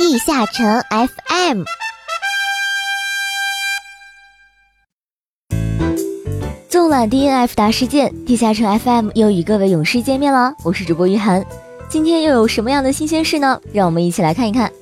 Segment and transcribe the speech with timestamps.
[0.00, 1.62] 地下城 FM。
[6.70, 10.54] 纵览 DNF 大事件，地下城 FM 又与各位勇士见面了。
[10.64, 11.44] 我是主播于涵，
[11.90, 13.60] 今天又有什么样的新鲜事呢？
[13.74, 14.72] 让我们一起来看一看。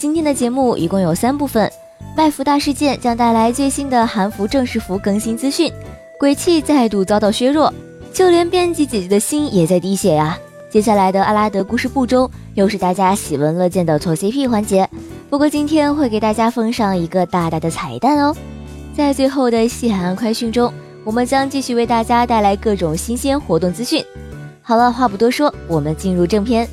[0.00, 1.70] 今天的节目一共有三部分，
[2.16, 5.72] 外服大事件将带来最新的韩服正式服更新资讯，
[6.18, 7.72] 鬼泣再度遭到削弱，
[8.12, 10.36] 就连编辑姐姐的心也在滴血呀。
[10.68, 14.88] 接下来的阿拉德故事部中，又是大家喜闻乐见的错 CP 环节。
[15.28, 18.34] 不过今天会给大家奉上一个大大的彩蛋哦，
[18.96, 20.72] 在最后的西海岸快讯中，
[21.04, 24.02] 我们将继续为大家带来各种新鲜活动资讯。
[24.62, 26.66] 好了，话不多说，我们进入正片。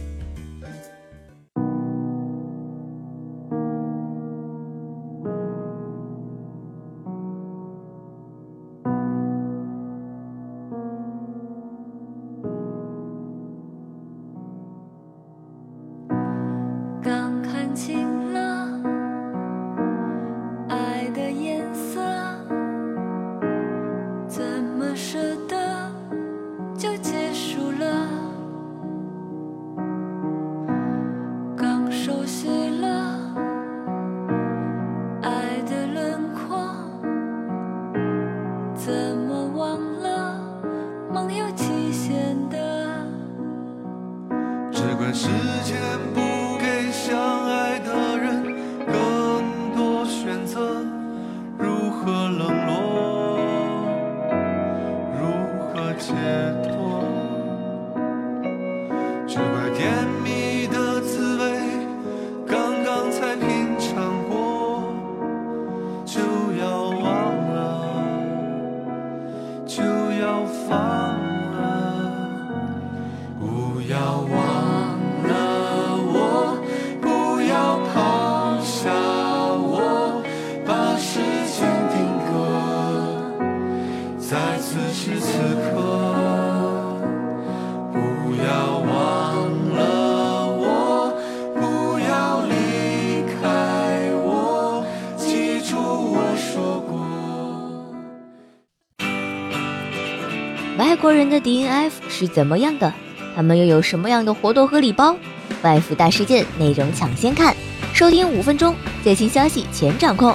[101.44, 102.94] DNF 是怎么样的？
[103.36, 105.14] 他们又有什么样的活动和礼包？
[105.62, 107.54] 外服大事件内容抢先看，
[107.94, 108.74] 收听五分钟，
[109.04, 110.34] 最新消息全掌控。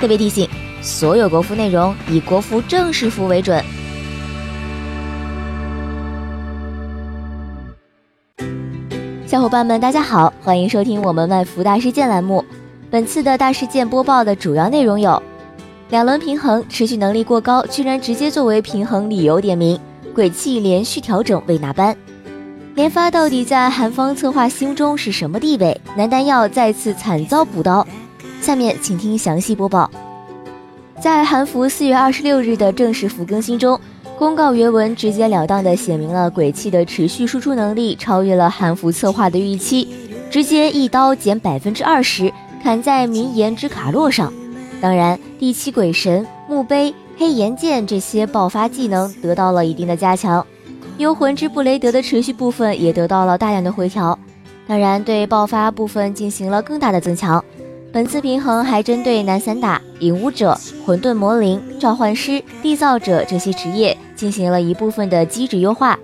[0.00, 0.48] 特别提醒：
[0.82, 3.62] 所有国服内容以国服正式服为准。
[9.24, 12.44] 小伙伴们，大家好，欢迎收听我们外服大事件栏目。
[12.90, 15.22] 本次的大事件播报的主要内容有。
[15.90, 19.78] 两轮平衡持续能力过高，居然直接作为平衡理由点名，
[20.14, 21.96] 鬼气连续调整未拿班。
[22.74, 25.78] 连发到底在韩方策划心中是什么地位？
[25.96, 27.86] 男丹药再次惨遭补刀。
[28.40, 29.90] 下面请听详细播报。
[31.00, 33.78] 在韩服四月二十六日的正式服更新中，
[34.18, 39.88] 公告原文直截了当地写明了鬼气的持续输出能力超越了韩服策划的预期，
[40.30, 42.32] 直接一刀减百分之二十，
[42.62, 44.32] 砍在名言之卡洛上。
[44.80, 50.44] 当然，第七鬼神、墓碑、黑岩剑这些爆发技能得到了一定的加强，
[50.96, 54.18] 幽魂之布雷德的持续部分也得到了大量的回调。
[54.66, 57.44] 当然，对爆发部分进行了更大的增强。
[57.92, 65.98] 本次平衡还针对男散打、影武者、混沌魔灵、召唤师、缔造者这些职业进行了一部分的机制优化。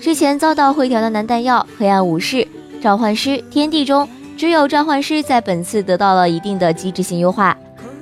[0.00, 2.48] 之前遭到回调的男弹药、黑暗武士、
[2.80, 4.08] 召唤师、天地中，
[4.38, 7.54] 只有召唤师在本次得到了一定的机制性优化。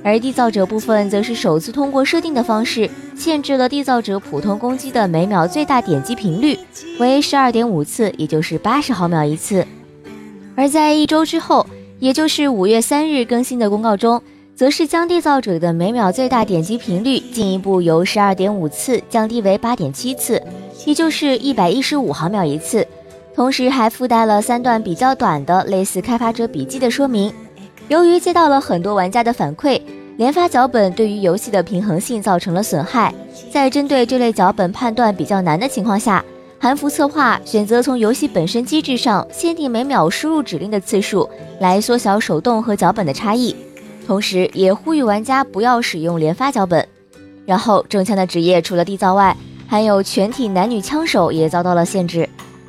[0.05, 6.55] 而缔造者部分则是首次通过设定的方式限制了缔造者普通攻击的每秒最大点击频率
[6.99, 9.65] 为十二点五次，也就是八十毫秒一次。
[10.55, 11.65] 而在一周之后，
[11.97, 14.21] 也就是五月三日更新的公告中，
[14.55, 20.39] 则是将缔造者的每秒最大点击频率进一步由十二点五次降低为八点七次，
[20.85, 22.85] 也就是一百一十五毫秒一次。
[23.33, 27.33] 同时还附带了三段比较短的类似开发者笔记的说明。
[27.87, 29.79] 由于接到了很多玩家的反馈，
[30.17, 33.13] 连发脚本对于游戏的平衡性造成了损害。
[33.51, 36.23] 在针对这类脚本判断比较难的情况下，
[36.59, 41.29] 韩服策划选择从游戏本身机制上限定每秒输入指令的次数，
[41.59, 43.55] 来缩小手动和脚本的差异。
[44.07, 46.87] 同时，也呼吁玩家不要使用连发脚本。
[47.45, 49.35] 然后，正枪的职业除了缔造外，
[49.67, 52.27] 还有全体男女枪手也遭到了限制，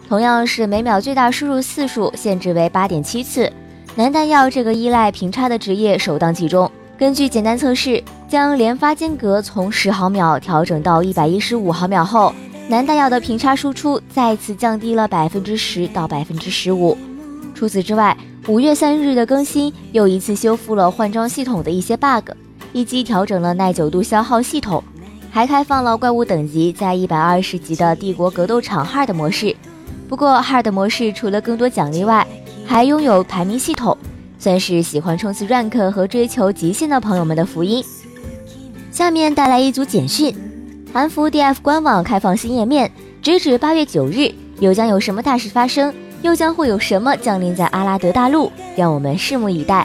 [0.09, 3.51] 同样是每秒最大输入次数限制为八点七次。
[3.95, 6.71] 男弹药这个依赖平差的职业首当其冲。
[6.99, 12.35] 根据简单测试，将连发间隔从十毫秒调整到一百一十五毫秒后，
[12.69, 16.97] 男弹药的平差输出再次降低了百分之十到百分之十五。
[17.55, 18.17] 除此之外，
[18.49, 22.31] 五月三日的更新又一次修复了换装系统的一些 bug，
[22.73, 24.83] 以及调整了耐久度消耗系统，
[25.31, 29.55] 还开放了怪物等级在一百二十级的帝国格斗场 Hard 模式。
[30.09, 32.27] 不过 Hard 模式除了更多奖励外，
[32.65, 33.95] 还拥有排名系统，
[34.47, 37.85] 算是喜欢冲刺 rank 和追求极限的朋友们的福音。
[38.93, 40.33] 下面带来一组简讯：
[40.93, 42.89] 韩服 DF 官网开放新页面，
[43.21, 45.93] 直至八月九日，又将有什么大事发生？
[46.23, 48.53] 又将会有什么降临在阿拉德大陆？
[48.77, 49.85] 让我们拭目以待。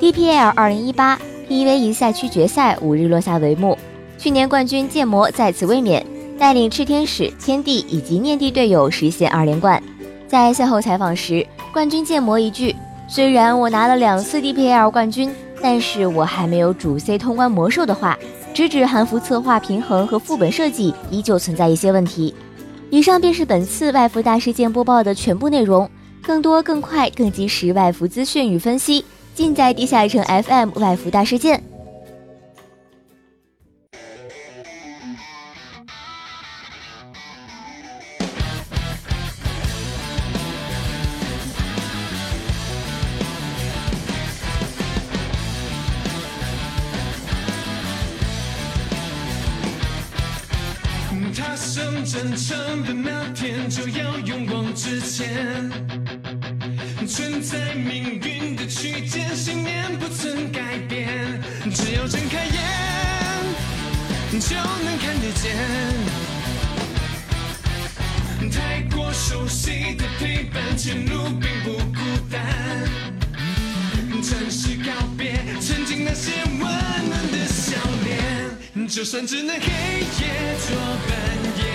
[0.00, 3.76] DPL 二零一八 PVE 赛区决赛五日落下帷幕，
[4.16, 6.02] 去年冠军剑魔再次卫冕，
[6.38, 9.82] 带领炽天使、天帝以及念帝队友实现二连冠。
[10.26, 12.74] 在赛后采访时，冠军剑魔一句
[13.08, 15.32] ：“虽然我拿了两次 DPL 冠军，
[15.62, 18.18] 但是我还没有主 C 通关魔兽的话，
[18.52, 22.34] 直指韩服策划平衡和副本设计依旧存在一些问题。”
[22.90, 25.88] 以上便是本次外服大事件播报的全部内容。
[26.22, 29.04] 更多、更快、更及时外服资讯与分析，
[29.34, 31.62] 尽在地下城 FM 外服大事件。
[69.46, 72.42] 熟悉的陪伴，前路并不孤单。
[74.20, 80.76] 暂时告别曾经那些温暖的笑脸，就算只能黑夜作
[81.06, 81.65] 伴。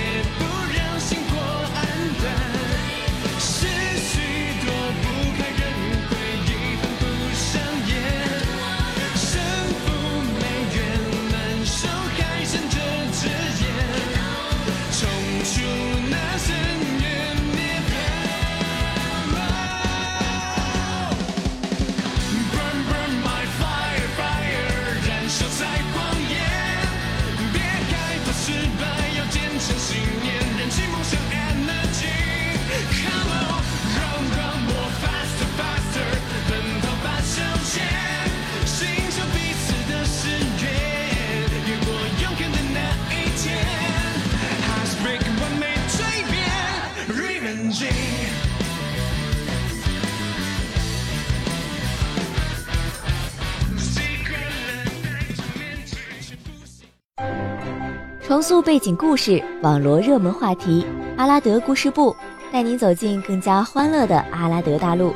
[58.52, 60.86] 重塑背景故事，网罗热门话题。
[61.16, 62.14] 阿拉德故事部
[62.52, 65.14] 带您走进更加欢乐的阿拉德大陆。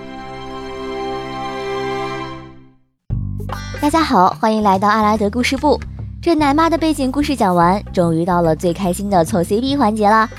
[3.82, 5.78] 大家好，欢迎来到阿拉德故事部。
[6.22, 10.30] 这奶妈的背景故事讲完，终于到了最开心的凑 CP 环节了。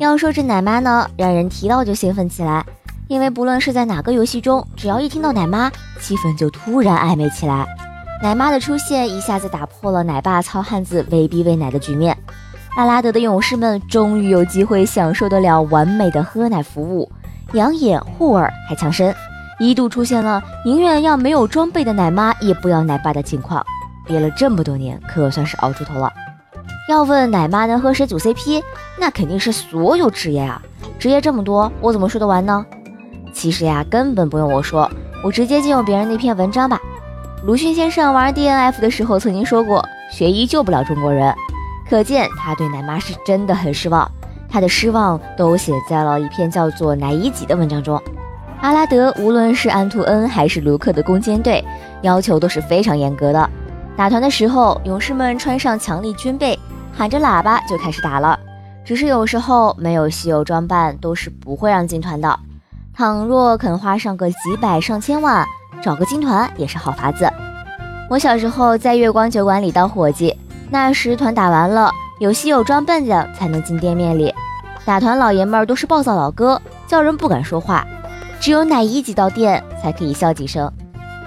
[0.00, 2.66] 要说这奶妈呢，让人提到就兴奋起来，
[3.06, 7.64] 因为不论是在哪个游戏中，只要一听到奶妈，气氛就突然暧昧起来。
[8.22, 12.16] 奶妈的出现一下子打破了奶爸糙汉子威逼喂奶的局面，
[12.76, 17.10] 阿拉德的勇士们终于有机会享受得了完美的喝奶服务，
[17.54, 19.12] 养眼护耳还强身，
[19.58, 23.66] 一度出现了宁愿要没有装备的奶妈也不要奶爸的情况，
[24.06, 26.12] 憋了这么多年可算是熬出头了。
[26.88, 28.62] 要问奶妈能和谁组 CP，
[29.00, 30.62] 那肯定是所有职业啊，
[30.96, 32.64] 职业这么多，我怎么说得完呢？
[33.32, 34.88] 其实呀，根本不用我说，
[35.24, 36.80] 我直接借用别人那篇文章吧。
[37.44, 41.34] 鲁迅先生玩 DNF 的时候曾经说过：“学医救不了中国人。”
[41.90, 44.08] 可见他对奶妈是真的很失望。
[44.48, 48.00] 他的失望都写在了一篇叫做《奶乙己》的文章中。
[48.60, 51.64] 阿拉德无论是安图恩还是卢克的攻坚队，
[52.02, 53.50] 要求都是非常严格的。
[53.96, 56.56] 打团的时候，勇士们穿上强力军备，
[56.96, 58.38] 喊着喇叭就开始打了。
[58.84, 62.38] 只是有时候没有稀有装扮，都是不会让进团的。
[62.94, 65.44] 倘若肯花上个几百上千万。
[65.82, 67.28] 找个金团也是好法子。
[68.08, 70.36] 我小时候在月光酒馆里当伙计，
[70.70, 74.32] 那时团打完了，有稀有装扮的才能进店面里。
[74.84, 77.86] 打团老爷们儿都是暴躁老哥，叫人不敢说话，
[78.38, 80.70] 只有奶姨几到店才可以笑几声。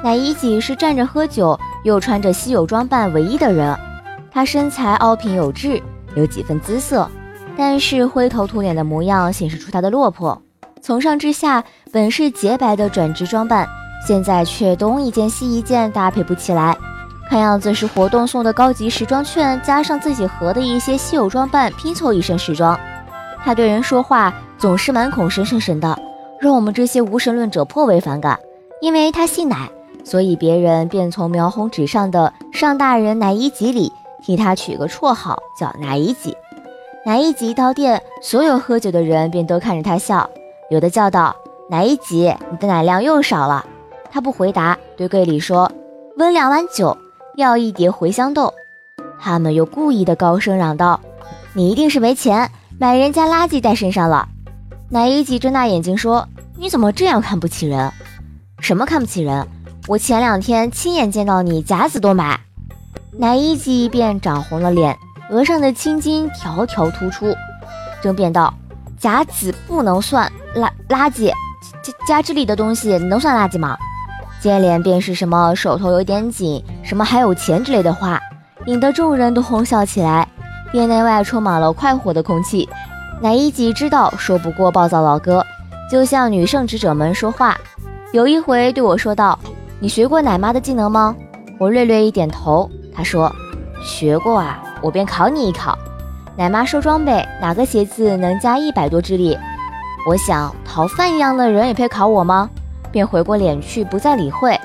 [0.03, 3.77] 奶姨几是站着喝酒又穿着稀有装扮唯一的人，
[4.31, 5.81] 他身材凹平有致，
[6.15, 7.09] 有几分姿色，
[7.57, 10.39] 但是灰头土脸的模样显示出他的落魄。
[10.81, 13.67] 从上至下本是洁白的转职装扮。
[14.05, 16.77] 现在却东一件西一件搭配不起来，
[17.27, 22.79] 看样子是活动送的高级时装券，加上自己合的一些稀有装扮拼凑一身时装。
[23.43, 25.97] 他对人说话总是满口神神神的，
[26.39, 28.39] 让我们这些无神论者颇为反感。
[28.79, 29.71] 因为他姓奶，
[30.03, 36.35] 所以别人便从描红纸上的上大人乃一吉里替他取个绰号叫乃一吉。
[37.05, 40.29] 乃一吉到店，所有喝酒的人便都看着他笑，
[40.69, 41.35] 有的叫道
[41.69, 43.65] ：“乃一吉，你的奶量又少了。”
[44.15, 45.69] 他不回答，对柜里说
[46.15, 46.97] ：“温两碗酒，
[47.35, 48.53] 要一碟茴香豆。”
[49.19, 51.01] 他们又故意的高声嚷道
[51.51, 54.25] ：“你一定是没钱，买人家垃圾带身上了。”
[54.87, 56.25] 乃一吉睁大眼睛说
[56.57, 57.91] ：“你怎么这样看不起人？
[58.61, 59.45] 什么看不起人？
[59.85, 62.39] 我前两天亲眼见到你夹子都买。”
[63.11, 64.97] 乃一吉便涨红了脸。
[65.29, 67.35] 额上的青筋条条突出，
[68.01, 68.53] 争辩道
[68.97, 71.29] ：“甲子不能算垃垃圾，
[71.83, 73.77] 家家这里的东西能算垃圾吗？”
[74.39, 78.19] 接连便是什么手头有点紧，什么还有钱之类的话，
[78.65, 80.27] 引得众人都哄笑起来。
[80.71, 82.67] 店内外充满了快活的空气。
[83.21, 85.45] 乃一吉知道说不过暴躁老哥，
[85.89, 87.57] 就向女圣职者们说话。
[88.11, 89.37] 有一回对我说道
[89.79, 91.15] ：“你学过奶妈的技能吗？”
[91.57, 92.69] 我略略一点头。
[92.93, 93.33] 他说
[93.83, 95.75] ：“学过啊。”我便考你一考，
[96.35, 99.35] 奶妈收装备，哪个鞋子能加一百多智力？
[100.07, 102.47] 我想逃犯一样的人也配考我吗？
[102.95, 104.57] 便回过脸去，不再理会。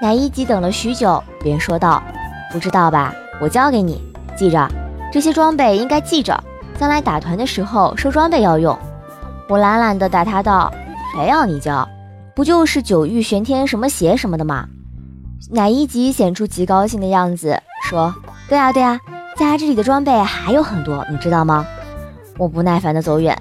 [0.00, 2.02] 奶一吉等了许久，便说道
[2.50, 3.14] ：“不知道吧？
[3.42, 4.02] 我教给你，
[4.34, 4.66] 记着，
[5.12, 6.42] 这些装备应该记着，
[6.80, 8.74] 将来打团的时候收装备要用。”
[9.50, 10.72] 我懒懒地答他道
[11.14, 11.86] ：“谁要你教？
[12.34, 14.66] 不就是九玉玄天什么鞋什么的吗？”
[15.52, 18.14] 奶一吉显出极高兴的样子，说
[18.48, 18.98] ：“对啊，对啊。”
[19.36, 21.66] 家这里的装备还有很多，你知道吗？
[22.38, 23.36] 我不耐烦地走远。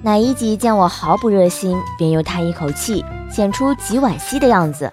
[0.00, 4.92] 乃一吉见我毫不热心，便又叹一口气，显出极惋惜的样子。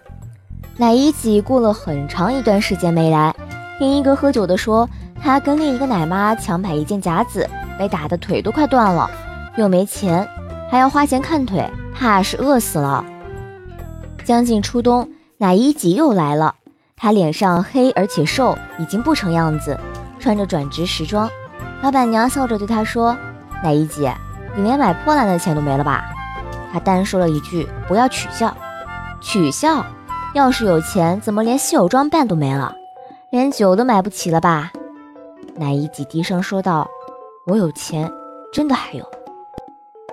[0.77, 3.33] 乃一吉过了很长一段时间没来，
[3.77, 4.89] 听一个喝酒的说，
[5.21, 7.47] 他跟另一个奶妈抢买一件夹子，
[7.77, 9.09] 被打的腿都快断了，
[9.57, 10.27] 又没钱，
[10.71, 13.05] 还要花钱看腿，怕是饿死了。
[14.23, 15.07] 将近初冬，
[15.37, 16.55] 乃一吉又来了，
[16.97, 19.79] 他脸上黑而且瘦，已经不成样子。
[20.19, 21.29] 穿着转职时装，
[21.83, 23.15] 老板娘笑着对他说
[23.63, 24.11] ：“乃一姐，
[24.55, 26.05] 你连买破烂的钱都没了吧？”
[26.71, 28.55] 他单说了一句：“不要取笑，
[29.21, 29.85] 取笑。
[30.33, 32.75] 要是有钱，怎么连稀有装扮都没了？
[33.29, 34.71] 连酒都买不起了吧？”
[35.55, 36.87] 乃一姐低声说道
[37.47, 38.11] ：“我有钱，
[38.51, 39.05] 真的还有。”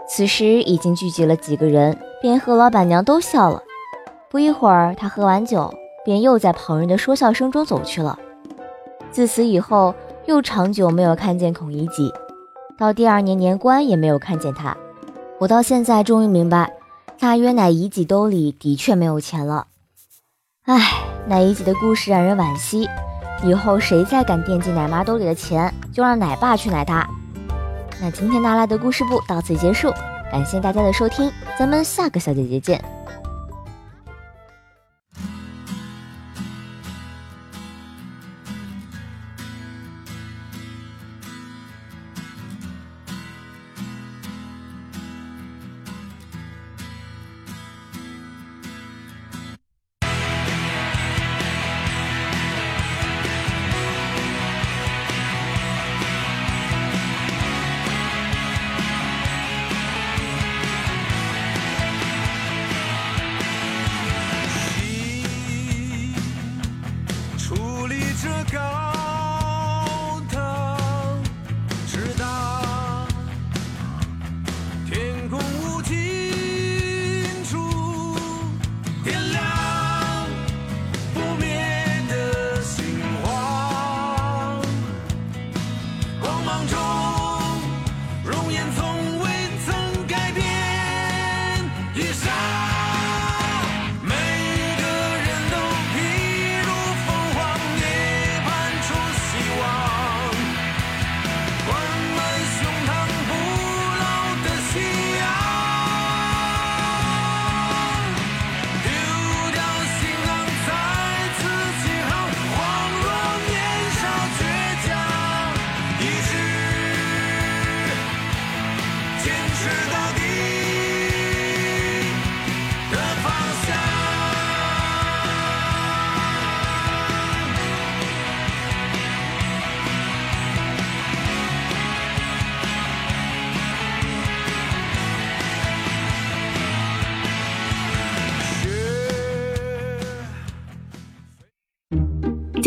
[0.09, 3.61] 此时已经聚集了几个人，便和老板娘都笑了。
[4.31, 5.73] 不一会儿，他喝完酒，
[6.05, 8.19] 便又在旁人的说笑声中走去了。
[9.11, 9.95] 自此以后，
[10.27, 12.13] 又长久没有看见孔乙己，
[12.79, 14.77] 到第二年年关也没有看见他。
[15.39, 16.73] 我到现在终于明白，
[17.19, 19.67] 大约乃姨己兜里的确没有钱了。
[20.65, 20.81] 唉，
[21.27, 22.89] 奶姨己的故事让人惋惜。
[23.45, 27.09] 以后谁再敢惦记奶妈兜里的钱，就让奶爸去奶他。
[28.01, 29.91] 那今天拿来的故事部到此结束，
[30.31, 33.02] 感谢大家的收听，咱们下个小姐姐见。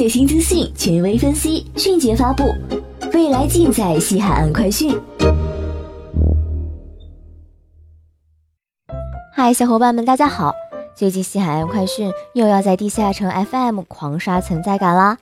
[0.06, 2.44] 最新资讯，权威分析，迅捷发布，
[3.12, 4.96] 未来尽在西海岸快讯。
[9.34, 10.54] 嗨，小伙伴们，大家好！
[10.94, 15.18] 最近西海岸快讯又要在地下城 FM 狂刷存在感啦！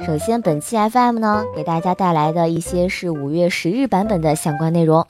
[0.00, 5.06] 首先，本期 FM 呢，给大家带来的一些是五月十日版本的相关内容。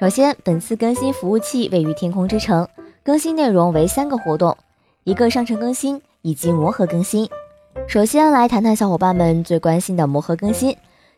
[0.00, 2.66] 首先，本次更新服务器位于天空之城，
[3.04, 4.56] 更新内容为三个活动，
[5.04, 7.28] 一个商城更新以及磨合更新。
[7.86, 10.76] 首先来谈谈小伙伴们最关心的魔盒更新，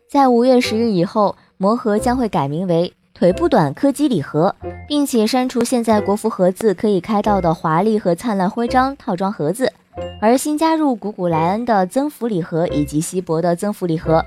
[0.09, 2.93] 在五月十日以后，魔盒将会改名为。
[3.13, 4.55] 腿不短柯基礼盒，
[4.87, 9.73] 并且删除现在国服盒子可以开到的华丽和灿烂徽章套装盒子，
[10.21, 14.23] 而新加入古古莱恩的增幅礼盒以及稀薄的增幅礼盒。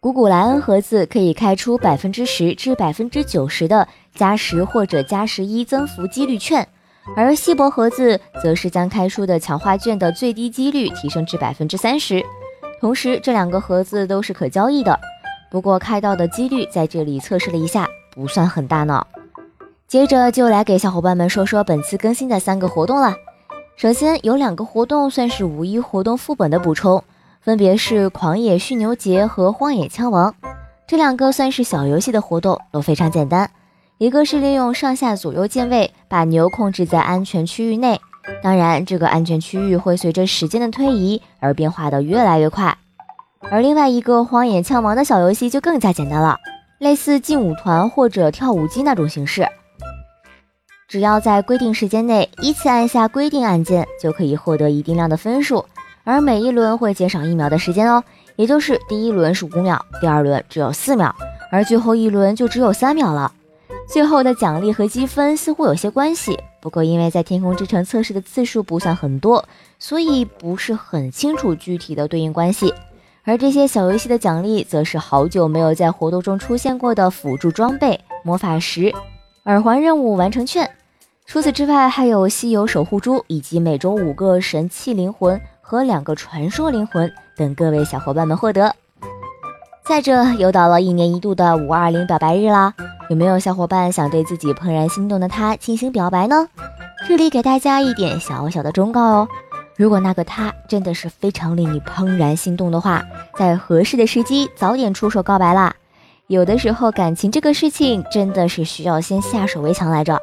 [0.00, 6.66] 古古莱恩盒子可以开出百分之十至百分之九十的加十或者加十一增幅几率券，
[7.16, 12.24] 而稀薄盒子则是将开出的强化券的最低几率提升至百分之三十。
[12.80, 14.98] 同时，这两个盒子都是可交易的，
[15.50, 17.88] 不过开到的几率在这里测试了一下。
[18.14, 19.04] 不算很大呢。
[19.88, 23.14] 接着就来给小伙伴们说说本次更新的三个活动了。
[23.76, 27.02] 首先有两个活动算是五一活动副本的补充，
[27.40, 30.32] 分别是狂野驯牛节和荒野枪王。
[30.86, 33.50] 这两个算是小游戏的活动，都非常简单。
[33.98, 38.00] 一个是利用上下左右键位把牛控制在安全区域内，
[38.42, 42.76] 当然这个安全区域会随着时间的推移而变化的越来越快。
[43.50, 46.36] 而另外一个荒野枪王的小游戏就更加简单了。
[46.78, 49.46] 类似劲舞团或者跳舞机那种形式，
[50.88, 55.64] 只要在规定时间内依次按下规定按键，就可以获得一定量的分数，
[56.02, 58.02] 而每一轮会减少一秒的时间哦，
[58.36, 61.14] 也就是第一轮是五秒，第二轮只有四秒，
[61.50, 63.32] 而最后一轮就只有三秒了。
[63.86, 69.44] 最后的奖励和积分似乎有些关系，不过因为在天空之城测试的次数不算很多，
[69.78, 72.72] 所以不是很清楚具体的对应关系。
[73.22, 78.92] 而这些小游戏的奖励，则是好久没有在活动中出现过的辅助装备、魔法石、
[79.44, 80.68] 耳环任务完成券。
[81.24, 88.74] 除此之外，还有稀有守护珠，以及每周五个神器灵魂和两个传说灵魂等各位小伙伴们获得。
[89.86, 92.74] 再者，又到了一年一度的五二零表白日啦，
[93.10, 96.48] 有没有小伙伴想对自己怦然心动的他进行表白呢？
[97.06, 99.28] 这里给大家一点小小的忠告哦。
[99.76, 103.04] 如果那个他真的是非常令你怦然心动的话，
[103.36, 105.74] 在合适的时机早点出手告白啦。
[106.28, 110.18] 有的时候感情这个事情真的是需要先下手为强来着。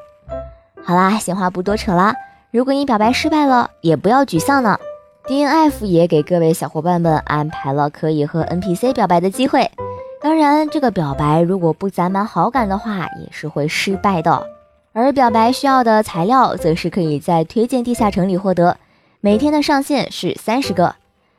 [0.84, 2.16] 好啦，闲话不多扯啦。
[2.50, 4.80] 如果你表白失败了，也不要沮丧呢。
[5.28, 9.70] D N F 也给各位小伙伴们安排了可以和 N P C 表白的机会。
[10.22, 14.48] 当然，这个表白如果不攒满好感的话，也是会失败的。
[14.94, 18.78] 而表白需要的材料，则是可以在推荐地下城里获得。
[19.20, 20.96] 每天的上限是三十个，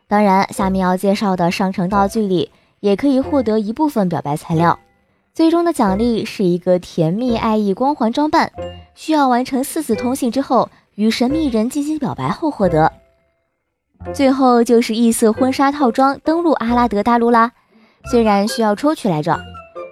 [0.08, 4.78] 当然，下面要介绍的上城道具里也可以获得一部分表白材料。
[5.32, 8.50] 最终的奖励是一个甜蜜爱意光环装扮，
[8.94, 12.92] 需要完成四次通信之后与神秘人进行表白后获得。
[14.12, 17.52] 最后就是异色婚纱套装登陆阿拉德大陆啦，
[18.10, 19.40] 虽然需要抽取来着。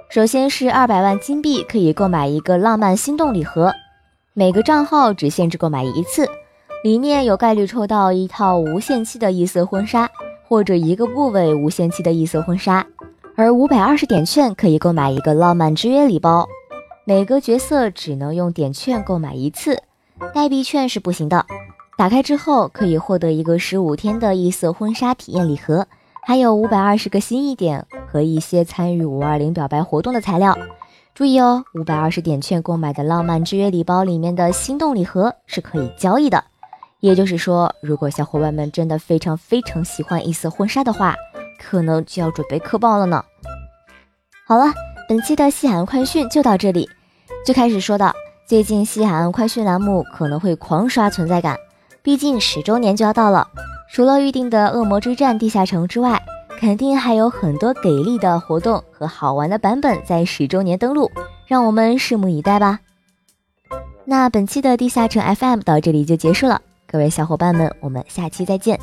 [0.08, 3.72] 首先是二百万金币可以购买一个浪漫心动礼盒，
[4.34, 6.28] 每个账号只限制购买一次。
[6.82, 10.10] 里面有概率抽到一套无限期的异色婚纱，
[10.48, 12.84] 或者一个部位无限期的异色婚纱，
[13.36, 16.48] 而五百二十点券可以购买一个浪漫之约礼包。
[17.04, 19.82] 每个角色只能用点券购买一次，
[20.34, 21.46] 代币券是不行的。
[21.96, 25.86] 打开之后可以获得一个十五天的异色婚纱体验礼盒，
[26.22, 30.56] 还有五百二十个心意点和一些参与五二零表白活动的材料。
[31.14, 36.44] 注意哦，五百二十点券购买的浪漫之约礼包里面的心动礼盒是可以交易的。
[37.00, 41.16] 也就是说，如果小伙伴们真的非常非常喜欢异色婚纱的话，
[41.58, 43.24] 可能就要准备氪爆了呢。
[44.46, 44.72] 好了，
[45.08, 46.88] 本期的西海岸快讯就到这里。
[47.44, 48.14] 最开始说到，
[48.46, 51.56] 最近西海岸快讯栏目可能会狂刷存在感，
[52.02, 53.48] 毕竟十周年就要到了。
[53.92, 56.22] 除了预定的恶魔之战地下城之外，
[56.60, 61.10] 肯定还有很多给力的活动和好玩的版本在十周年登陆，
[61.46, 62.78] 让我们拭目以待吧。
[64.04, 66.62] 那本期的地下城 FM 到这里就结束了。
[66.86, 68.78] 各位小伙伴们，我们下期再见。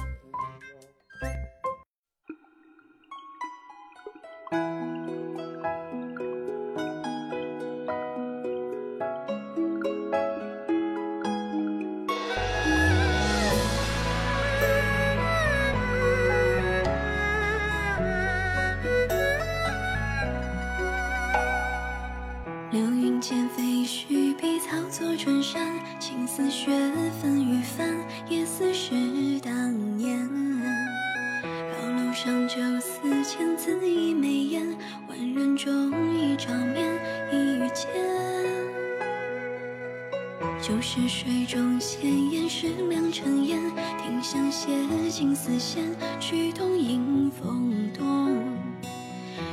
[41.99, 43.59] 中仙，烟是两尘烟，
[43.97, 44.69] 听香歇
[45.09, 45.83] 金丝线，
[46.19, 48.29] 曲动迎风动。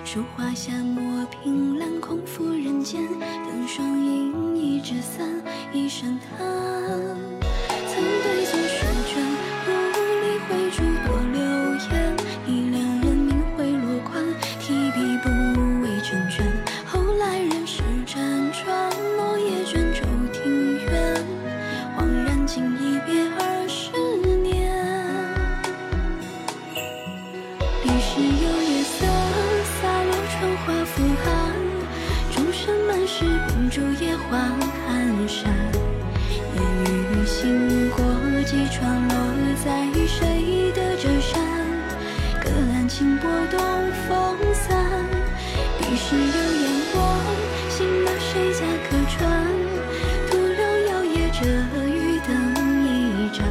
[0.04, 5.26] 书画下墨凭栏，空负人间，灯双影，一纸伞，
[5.72, 7.23] 一声叹。
[33.16, 34.36] 是秉烛夜话
[34.88, 35.48] 寒山。
[36.56, 36.58] 烟
[37.12, 38.04] 雨行过
[38.42, 39.14] 几船，落
[39.64, 41.40] 在谁的折扇？
[42.42, 43.60] 隔岸轻波动
[44.08, 44.84] 风散。
[45.78, 47.16] 彼时有烟光，
[47.70, 49.22] 醒了谁家客船？
[50.28, 51.46] 徒留摇曳着
[51.86, 52.28] 渔灯
[52.84, 53.46] 一盏。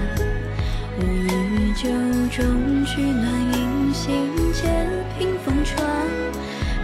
[1.00, 1.88] 无意酒
[2.36, 5.88] 中取暖，饮心间屏风传。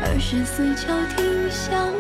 [0.02, 1.99] 二十四桥听相。